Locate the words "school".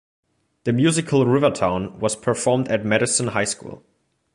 3.43-3.83